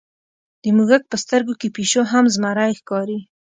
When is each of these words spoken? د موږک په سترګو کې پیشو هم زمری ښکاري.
د 0.63 0.65
موږک 0.77 1.03
په 1.11 1.17
سترګو 1.23 1.53
کې 1.59 1.73
پیشو 1.75 2.01
هم 2.11 2.25
زمری 2.33 2.71
ښکاري. 2.79 3.19